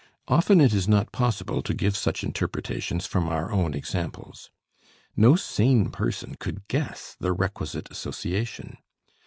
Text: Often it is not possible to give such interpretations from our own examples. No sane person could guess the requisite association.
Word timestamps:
Often 0.27 0.61
it 0.61 0.73
is 0.73 0.87
not 0.87 1.11
possible 1.11 1.61
to 1.61 1.75
give 1.75 1.95
such 1.95 2.23
interpretations 2.23 3.05
from 3.05 3.29
our 3.29 3.51
own 3.51 3.75
examples. 3.75 4.49
No 5.15 5.35
sane 5.35 5.91
person 5.91 6.33
could 6.39 6.67
guess 6.67 7.15
the 7.19 7.33
requisite 7.33 7.87
association. 7.91 8.77